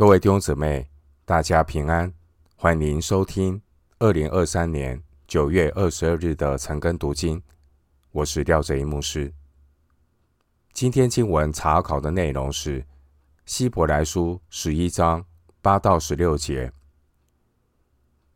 [0.00, 0.88] 各位弟兄姊妹，
[1.26, 2.10] 大家平安，
[2.56, 3.60] 欢迎收听
[3.98, 7.42] 二零二三年九月二十二日的晨更读经。
[8.10, 9.30] 我是廖哲一牧师。
[10.72, 12.82] 今天经文查考的内容是
[13.44, 15.22] 希伯来书十一章
[15.60, 16.72] 八到十六节。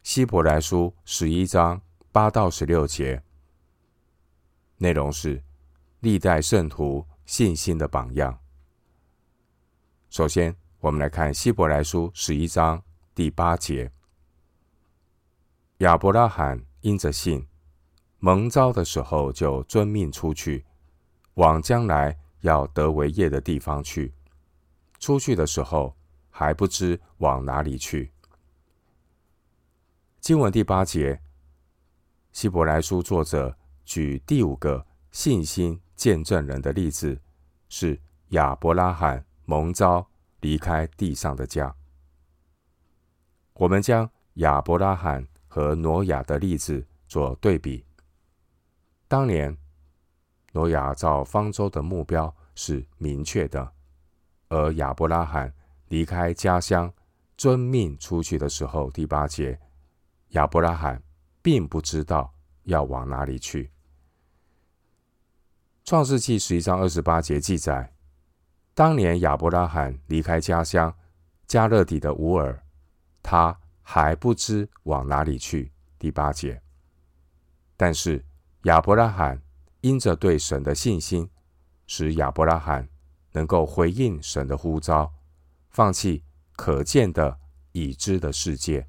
[0.03, 1.81] 希伯来书十一章
[2.13, 3.23] 八到十六节
[4.77, 5.43] 内容是
[6.01, 8.39] 历代圣徒信心的榜样。
[10.11, 10.55] 首先，
[10.85, 12.83] 我们来看希伯来书十一章
[13.15, 13.91] 第八节：
[15.79, 17.49] 亚伯拉罕因着信，
[18.19, 20.63] 蒙召的时候就遵命出去，
[21.37, 24.13] 往将来要得为业的地方去。
[24.99, 25.97] 出去的时候
[26.29, 28.13] 还不知往哪里去。
[30.21, 31.19] 经文第八节，
[32.31, 33.57] 希伯来书作者
[33.87, 37.19] 举第五个信心见证人的例子，
[37.71, 37.99] 是
[38.33, 40.07] 亚伯拉罕蒙召。
[40.45, 41.75] 离开地上的家，
[43.55, 47.83] 我们将亚伯拉罕和挪亚的例子做对比。
[49.09, 49.57] 当年
[50.53, 53.73] 挪亚造方舟的目标是明确的，
[54.51, 55.51] 而亚伯拉罕
[55.89, 56.93] 离开家乡
[57.39, 59.59] 遵命出去的时候，第八节，
[60.33, 61.03] 亚伯拉罕
[61.41, 62.31] 并不知道
[62.65, 63.71] 要往哪里去。
[65.85, 67.94] 创世记十一章二十八节记载。
[68.75, 70.93] 当年亚伯拉罕离开家乡
[71.47, 72.61] 加勒底的乌尔，
[73.23, 75.71] 他还不知往哪里去。
[75.97, 76.61] 第八节，
[77.77, 78.25] 但是
[78.65, 79.41] 亚伯拉罕
[79.81, 81.31] 因着对神的信心，
[81.87, 82.89] 使亚伯拉罕
[83.31, 85.15] 能够回应神的呼召，
[85.71, 86.25] 放弃
[86.57, 87.39] 可见的
[87.73, 88.87] 已知的世界，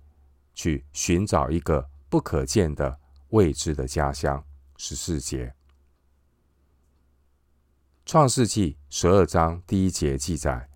[0.55, 4.43] 去寻找一个不可见的未知的家乡。
[4.77, 5.53] 十四节。
[8.05, 10.69] 创世纪十二章第一节记载，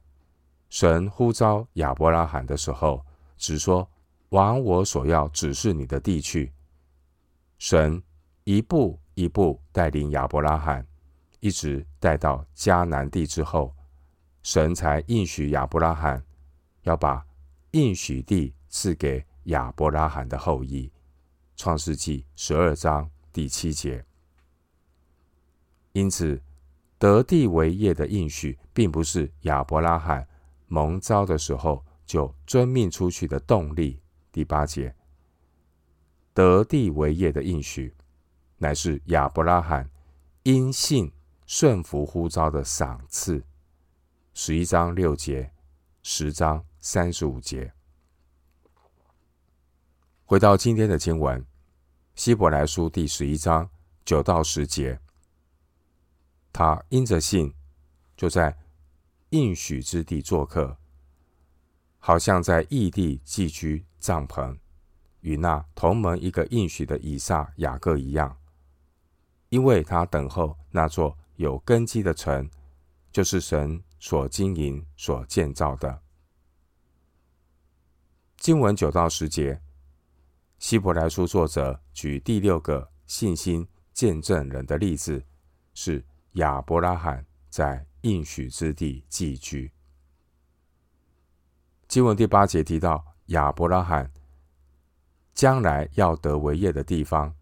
[0.68, 3.06] 神呼召亚伯拉罕的时候，
[3.38, 3.88] 只说
[4.30, 6.52] ：“往我所要指示你的地去。”
[7.60, 8.02] 神
[8.46, 10.88] 一步一步带领亚伯拉罕，
[11.40, 13.76] 一直带到迦南地之后，
[14.42, 16.26] 神才应许亚伯拉罕
[16.82, 17.24] 要把
[17.72, 20.92] 应许地赐给亚伯拉罕的后裔。
[21.56, 24.04] 创世纪十二章第七节。
[25.92, 26.42] 因此。
[27.00, 30.28] 得地为业的应许，并不是亚伯拉罕
[30.68, 34.02] 蒙召的时候就遵命出去的动力。
[34.34, 34.94] 第八节，
[36.34, 37.96] 得地为业的应许，
[38.58, 39.90] 乃是亚伯拉罕
[40.44, 41.10] 因信
[41.46, 43.42] 顺服呼召的赏赐。
[44.34, 45.52] 十一章六节，
[46.04, 47.72] 十章三十五节。
[50.26, 51.44] 回到今天的经文，
[52.14, 53.70] 希伯来书第十一章
[54.04, 55.00] 九到十节。
[56.52, 57.54] 他因着信，
[58.18, 58.58] 就在
[59.30, 60.78] 应许之地做客，
[62.00, 64.58] 好像在异地寄居帐篷，
[65.22, 68.36] 与那同门一个应许的以撒、雅各一样，
[69.50, 72.50] 因为他等候那座有根基的城，
[73.12, 76.02] 就是神所经营、所建造的。
[78.38, 79.62] 经文九到十节，
[80.58, 85.24] 希伯来书作者举第六个信心见证人的例子
[85.74, 86.04] 是。
[86.34, 89.72] 亚伯拉罕在应许之地寄居。
[91.88, 94.12] 经文第八节提到亚伯拉罕
[95.34, 97.36] 将来要得为业的地方，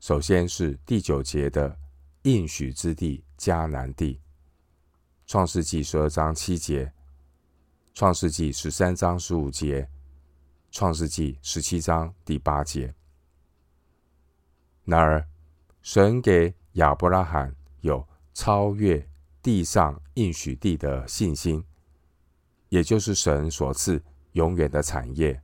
[0.00, 1.78] 首先是第九节的
[2.22, 4.20] 应许之地迦南地。
[5.26, 6.90] 创世纪十二章七节，
[7.92, 9.86] 创世纪十三章十五节，
[10.70, 12.94] 创世纪十七章第八节。
[14.84, 15.28] 然而，
[15.82, 17.54] 神给亚伯拉罕。
[17.80, 19.08] 有超越
[19.42, 21.64] 地上应许地的信心，
[22.68, 24.02] 也就是神所赐
[24.32, 25.40] 永远的产业。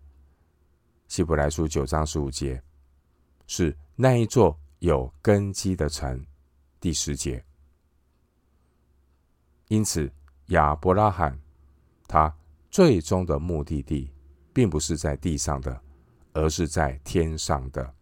[1.08, 2.62] 希伯来书九章十五节
[3.46, 6.24] 是那一座有根基的城。
[6.80, 7.44] 第十节，
[9.68, 10.10] 因此
[10.46, 11.38] 亚伯拉罕
[12.06, 12.34] 他
[12.70, 14.12] 最终的目的地，
[14.52, 15.80] 并不是在地上的，
[16.32, 17.94] 而是在天上的。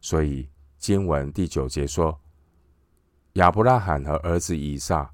[0.00, 2.21] 所以经文第九节说。
[3.34, 5.10] 亚伯拉罕和儿子以撒、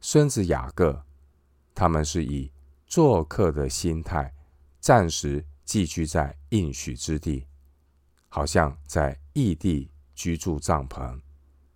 [0.00, 1.04] 孙子雅各，
[1.74, 2.50] 他们是以
[2.86, 4.32] 做客的心态，
[4.80, 7.46] 暂时寄居在应许之地，
[8.28, 11.20] 好像在异地居住帐篷。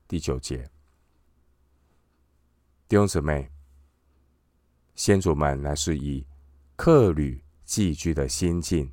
[0.08, 0.70] 第九节，
[2.88, 3.50] 弟兄姊妹，
[4.94, 6.26] 先祖们乃是以
[6.76, 8.90] 客旅寄居的心境，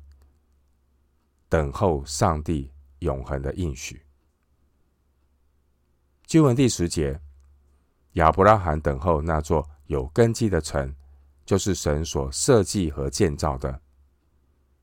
[1.48, 4.04] 等候上帝永恒的应许。
[6.26, 7.20] 经文第十节，
[8.12, 10.94] 亚伯拉罕等候那座有根基的城，
[11.44, 13.80] 就是神所设计和建造的。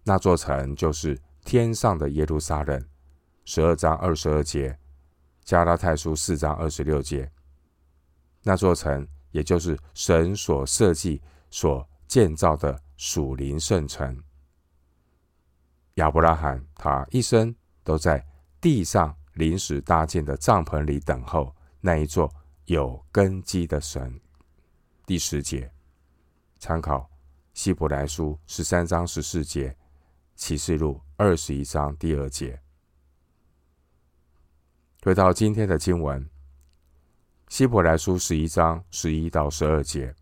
[0.03, 2.83] 那座城就是天上的耶路撒冷。
[3.45, 4.77] 十二章二十二节，
[5.43, 7.31] 加拉太书四章二十六节。
[8.43, 14.23] 那座城，也就是神所设计、所建造的属灵圣城。
[15.95, 18.23] 亚伯拉罕他一生都在
[18.61, 22.29] 地上临时搭建的帐篷里等候那一座
[22.65, 24.19] 有根基的神。
[25.05, 25.71] 第十节，
[26.57, 27.09] 参考
[27.53, 29.73] 希伯来书十三章十四节，
[30.35, 32.61] 启示录二十一章第二节。
[35.03, 36.29] 回到今天的经文，
[37.47, 40.13] 希伯来书十一章十一到十二节，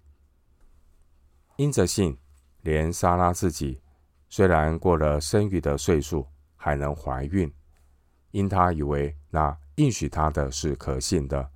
[1.56, 2.16] 因着信，
[2.62, 3.82] 连撒拉自己。
[4.30, 7.52] 虽然过了生育的岁数，还能怀孕，
[8.32, 11.50] 因他以为那应许他的是可信的，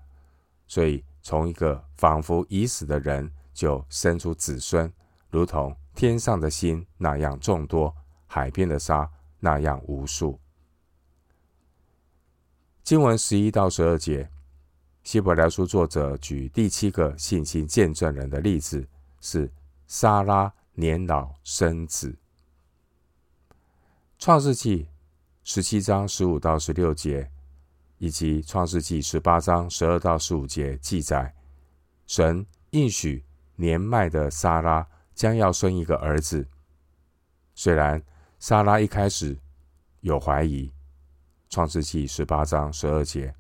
[0.68, 4.92] 所以从一个仿佛已死的人就生出子孙，
[5.30, 7.96] 如同天上的星那样众多，
[8.28, 9.10] 海边的沙
[9.40, 10.40] 那样无数。
[12.84, 14.30] 经文十一到十二节，
[15.04, 18.88] 希伯来书作者举第七个信心见证人的例子，
[19.20, 19.52] 是
[19.88, 22.16] 撒拉年老生子。
[24.18, 24.88] 创世纪
[25.44, 27.32] 十七章十五到十六节，
[27.98, 31.34] 以及创世纪十八章十二到十五节记载，
[32.06, 36.48] 神应许年迈的撒拉将要生一个儿子。
[37.56, 38.02] 虽然
[38.38, 39.36] 撒拉一开始
[40.02, 40.72] 有怀疑，
[41.50, 43.34] 创世纪十八章十二节，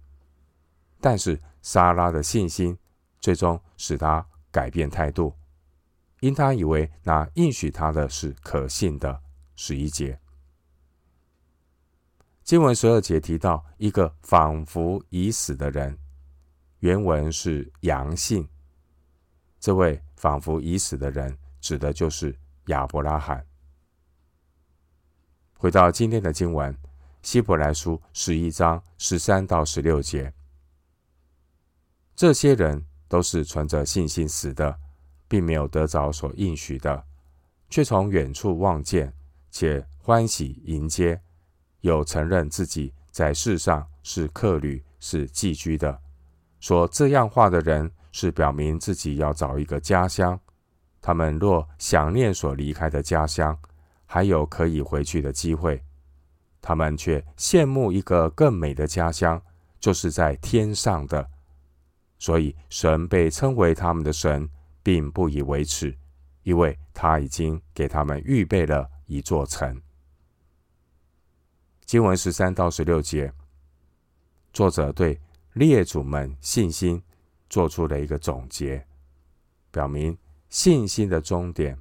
[0.99, 2.75] 但是撒拉的信心
[3.19, 5.35] 最终使他改变态度，
[6.19, 9.21] 因他以为那应许他的是可信的。
[9.55, 10.19] 十一节。
[12.51, 15.97] 经文十二节提到一个仿佛已死的人，
[16.79, 18.45] 原文是阳性。
[19.57, 23.47] 这位仿佛已死的人，指的就是亚伯拉罕。
[25.53, 26.77] 回到今天的经文，
[27.21, 30.33] 希伯来书十一章十三到十六节，
[32.17, 34.77] 这些人都是存着信心死的，
[35.29, 37.05] 并没有得着所应许的，
[37.69, 39.13] 却从远处望见，
[39.49, 41.21] 且欢喜迎接。
[41.81, 45.99] 有承认自己在世上是客旅，是寄居的。
[46.59, 50.39] 说这样话的人，是表明自己要找一个家乡。
[51.01, 53.57] 他们若想念所离开的家乡，
[54.05, 55.83] 还有可以回去的机会，
[56.61, 59.41] 他们却羡慕一个更美的家乡，
[59.79, 61.27] 就是在天上的。
[62.19, 64.47] 所以神被称为他们的神，
[64.83, 65.97] 并不以为耻，
[66.43, 69.81] 因为他已经给他们预备了一座城。
[71.91, 73.33] 经文十三到十六节，
[74.53, 75.19] 作者对
[75.55, 77.03] 列祖们信心
[77.49, 78.87] 做出了一个总结，
[79.71, 80.17] 表明
[80.47, 81.77] 信心的终点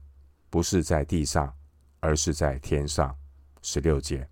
[0.50, 1.54] 不是在地上，
[2.00, 3.16] 而是在天上。
[3.62, 4.28] 十六节，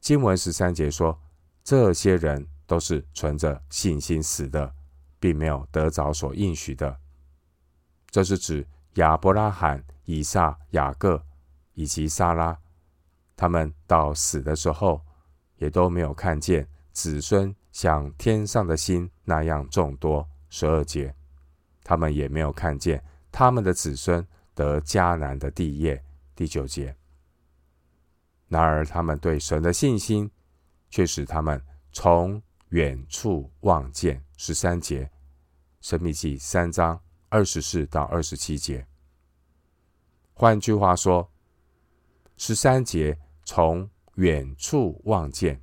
[0.00, 1.16] 经文十三节说，
[1.62, 4.74] 这些人都是存着信心死的，
[5.20, 6.98] 并没有得着所应许的。
[8.10, 11.24] 这是指亚伯拉罕、以撒、雅各
[11.74, 12.58] 以及撒拉。
[13.36, 15.00] 他们到死的时候，
[15.58, 20.26] 也都没有看见子孙像天上的星那样众多。
[20.48, 21.14] 十二节，
[21.84, 26.02] 他们也没有看见他们的子孙得迦南的地业。
[26.34, 26.96] 第九节，
[28.48, 30.30] 然而他们对神的信心，
[30.88, 34.24] 却使他们从远处望见。
[34.38, 35.10] 十三节，
[35.82, 38.86] 申命记三章二十四到二十七节。
[40.32, 41.30] 换句话说，
[42.38, 43.18] 十三节。
[43.46, 45.58] 从远处望见，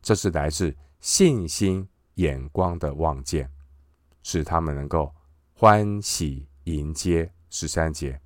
[0.00, 3.48] 这是来自信心眼光的望见，
[4.22, 5.14] 使他们能够
[5.52, 7.30] 欢喜迎接。
[7.50, 8.18] 十三节，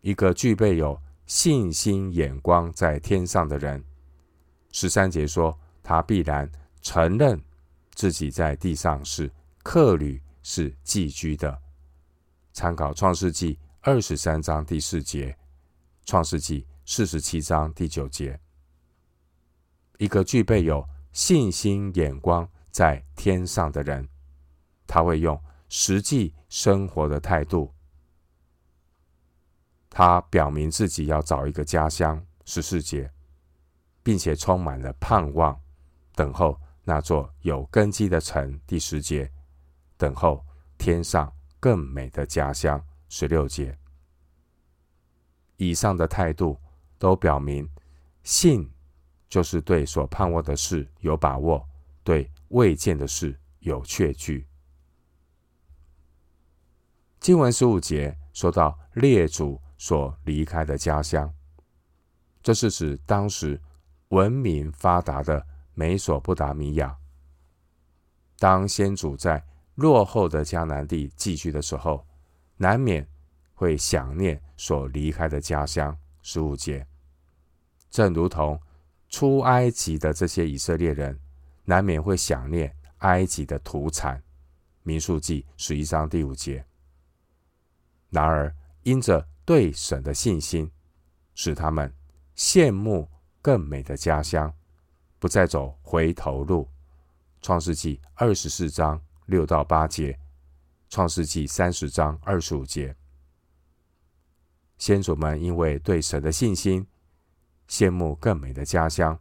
[0.00, 3.82] 一个具备有信心眼光在天上的人，
[4.72, 6.50] 十三节说，他必然
[6.82, 7.40] 承认
[7.94, 9.30] 自己在地上是
[9.62, 11.56] 客旅，是寄居的。
[12.52, 15.38] 参考创世纪二十三章第四节，
[16.04, 16.66] 创世纪。
[16.92, 18.36] 四十七章第九节，
[19.98, 24.08] 一个具备有信心眼光在天上的人，
[24.88, 27.72] 他会用实际生活的态度，
[29.88, 32.20] 他表明自己要找一个家乡。
[32.44, 33.08] 十四节，
[34.02, 35.56] 并且充满了盼望，
[36.16, 38.60] 等候那座有根基的城。
[38.66, 39.30] 第十节，
[39.96, 40.44] 等候
[40.76, 42.84] 天上更美的家乡。
[43.08, 43.78] 十六节，
[45.56, 46.58] 以上的态度。
[47.00, 47.66] 都表明，
[48.22, 48.70] 信
[49.26, 51.66] 就是对所盼望的事有把握，
[52.04, 54.46] 对未见的事有确据。
[57.18, 61.32] 经文十五节说到列祖所离开的家乡，
[62.42, 63.58] 这是指当时
[64.08, 66.94] 文明发达的美索不达米亚。
[68.38, 69.42] 当先祖在
[69.76, 72.06] 落后的迦南地寄居的时候，
[72.58, 73.08] 难免
[73.54, 75.96] 会想念所离开的家乡。
[76.22, 76.86] 十五节，
[77.90, 78.58] 正如同
[79.08, 81.18] 出埃及的这些以色列人，
[81.64, 84.22] 难免会想念埃及的土产。
[84.82, 86.64] 民数记十一章第五节。
[88.08, 90.70] 然而，因着对神的信心，
[91.34, 91.92] 使他们
[92.36, 93.08] 羡慕
[93.42, 94.52] 更美的家乡，
[95.18, 96.68] 不再走回头路。
[97.42, 100.18] 创世记二十四章六到八节，
[100.88, 102.94] 创世记三十章二十五节。
[104.78, 106.86] 先祖们因为对神的信心，
[107.70, 109.18] 羡慕更美的家乡，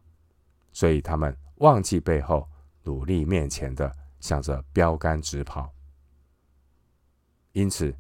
[0.74, 2.50] 所以他们忘记背后，
[2.84, 5.74] 努力面前的，向着标杆直跑。
[7.54, 7.96] 因此，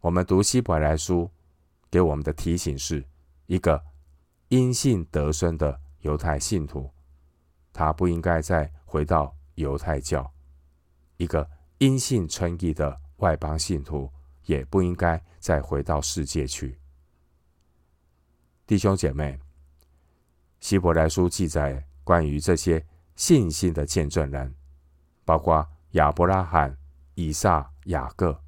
[0.00, 1.30] 我们读希伯来书
[1.90, 3.06] 给我们的提醒是：
[3.46, 3.80] 一个
[4.48, 6.90] 因信得生的犹太信徒，
[7.72, 9.36] 他不应该再回到。
[9.56, 10.32] 犹太教，
[11.18, 11.46] 一个
[11.76, 14.10] 因信称义的外邦信徒，
[14.46, 16.80] 也不应该再回到世界去。
[18.66, 19.38] 弟兄姐妹，
[20.62, 22.82] 希伯来书记载关于这些
[23.16, 24.54] 信心的见证人，
[25.24, 26.74] 包括亚伯拉罕、
[27.16, 28.40] 以撒、雅各，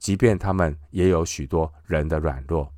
[0.00, 2.68] 即便他们也有许多人的软弱，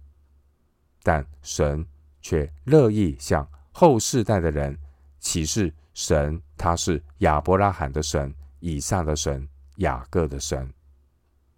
[1.03, 1.85] 但神
[2.21, 4.79] 却乐意向后世代的人
[5.19, 5.75] 启示。
[5.95, 10.71] 神，他是亚伯拉罕的神，以撒的神，雅各的神。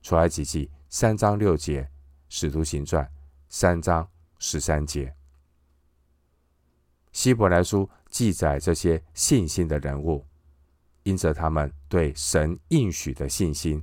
[0.01, 1.89] 出埃及记三章六节，
[2.29, 3.09] 使徒行传
[3.49, 5.13] 三章十三节。
[7.15, 10.27] 希伯来书记载这些信心的人物，
[11.05, 13.83] 因着他们对神应许的信心。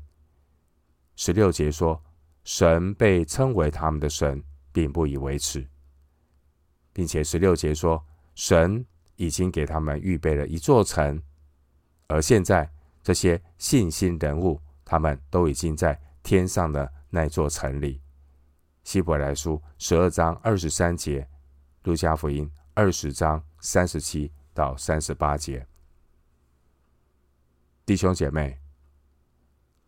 [1.15, 1.99] 十六节说，
[2.43, 5.67] 神被称为他们的神，并不以为耻，
[6.93, 8.85] 并且十六节说，神。
[9.17, 11.21] 已经给他们预备了一座城，
[12.07, 12.67] 而现在
[13.03, 18.01] 这些信心人物，他们都已经在天上的那座城里。
[18.83, 21.27] 希伯来书十二章二十三节，
[21.83, 25.65] 路加福音二十章三十七到三十八节。
[27.85, 28.57] 弟兄姐妹，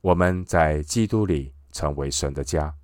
[0.01, 2.75] 我们在基督里成为神的家，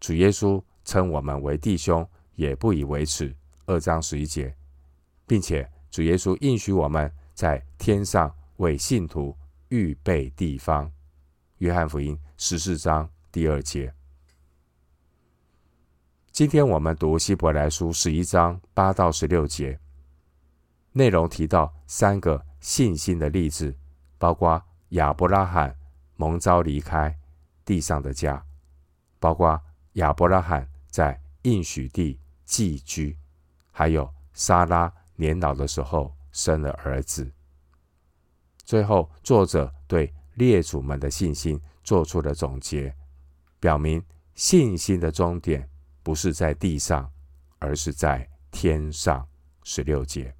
[0.00, 3.34] 主耶稣称我们为弟兄，也不以为耻。
[3.66, 4.54] 二章十一节。
[5.26, 9.36] 并且主耶稣应许我们在天上为信徒
[9.68, 10.90] 预备地方。
[11.58, 13.92] 约翰福音十四章第二节。
[16.34, 19.78] 今天我们读希伯来书十一章八到十六节，
[20.90, 23.72] 内容提到三个信心的例子，
[24.18, 25.72] 包括亚伯拉罕
[26.16, 27.16] 蒙召离开
[27.64, 28.44] 地上的家，
[29.20, 29.62] 包括
[29.92, 33.16] 亚伯拉罕在应许地寄居，
[33.70, 34.92] 还有撒拉。
[35.14, 37.30] 年老的时候生了儿子。
[38.64, 42.92] 最后，作者对列祖们的信心做出了总结，
[43.60, 44.02] 表明
[44.34, 45.70] 信心的终点
[46.04, 47.10] 不是在地上，
[47.58, 49.26] 而是在天上。
[49.66, 50.36] 十六节。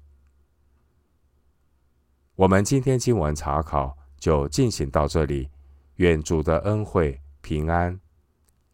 [2.35, 5.49] 我们今天经文查考就进行到这里，
[5.95, 7.99] 愿主的恩惠平安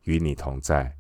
[0.02, 0.94] 与你同在。